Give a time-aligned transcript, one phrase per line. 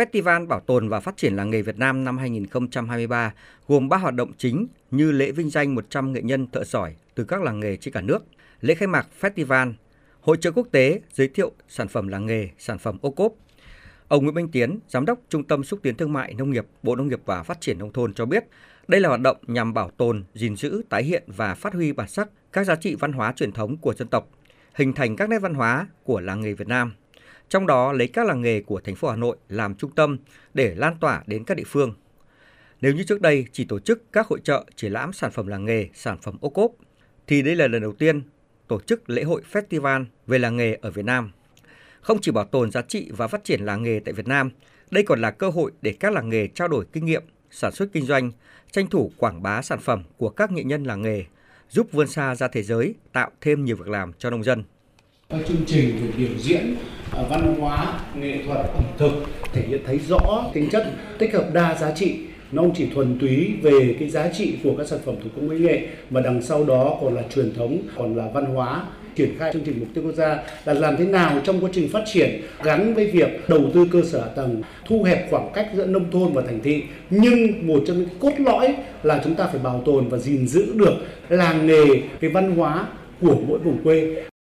[0.00, 3.34] Festival Bảo tồn và Phát triển làng nghề Việt Nam năm 2023
[3.68, 7.24] gồm 3 hoạt động chính như lễ vinh danh 100 nghệ nhân thợ giỏi từ
[7.24, 8.24] các làng nghề trên cả nước,
[8.60, 9.72] lễ khai mạc festival,
[10.20, 13.32] hội trợ quốc tế giới thiệu sản phẩm làng nghề, sản phẩm ô cốp.
[14.08, 16.96] Ông Nguyễn Minh Tiến, Giám đốc Trung tâm Xúc tiến Thương mại Nông nghiệp, Bộ
[16.96, 18.44] Nông nghiệp và Phát triển Nông thôn cho biết,
[18.88, 22.08] đây là hoạt động nhằm bảo tồn, gìn giữ, tái hiện và phát huy bản
[22.08, 24.28] sắc các giá trị văn hóa truyền thống của dân tộc,
[24.74, 26.92] hình thành các nét văn hóa của làng nghề Việt Nam–
[27.50, 30.18] trong đó lấy các làng nghề của thành phố Hà Nội làm trung tâm
[30.54, 31.94] để lan tỏa đến các địa phương.
[32.80, 35.64] Nếu như trước đây chỉ tổ chức các hội trợ triển lãm sản phẩm làng
[35.64, 36.72] nghề, sản phẩm ô cốp,
[37.26, 38.22] thì đây là lần đầu tiên
[38.68, 41.30] tổ chức lễ hội festival về làng nghề ở Việt Nam.
[42.00, 44.50] Không chỉ bảo tồn giá trị và phát triển làng nghề tại Việt Nam,
[44.90, 47.88] đây còn là cơ hội để các làng nghề trao đổi kinh nghiệm, sản xuất
[47.92, 48.32] kinh doanh,
[48.70, 51.24] tranh thủ quảng bá sản phẩm của các nghệ nhân làng nghề,
[51.68, 54.64] giúp vươn xa ra thế giới, tạo thêm nhiều việc làm cho nông dân.
[55.30, 56.74] Các chương trình về biểu diễn
[57.12, 59.10] à, văn hóa, nghệ thuật, ẩm thực
[59.52, 60.86] thể hiện thấy rõ tính chất
[61.18, 62.16] tích hợp đa giá trị.
[62.52, 65.48] Nó không chỉ thuần túy về cái giá trị của các sản phẩm thủ công
[65.48, 68.82] mỹ nghệ mà đằng sau đó còn là truyền thống, còn là văn hóa.
[69.16, 71.88] Triển khai chương trình mục tiêu quốc gia là làm thế nào trong quá trình
[71.88, 75.86] phát triển gắn với việc đầu tư cơ sở tầng, thu hẹp khoảng cách giữa
[75.86, 76.82] nông thôn và thành thị.
[77.10, 80.72] Nhưng một trong những cốt lõi là chúng ta phải bảo tồn và gìn giữ
[80.74, 80.94] được
[81.28, 81.84] làng nghề,
[82.20, 82.86] cái văn hóa
[83.20, 84.22] của mỗi vùng quê.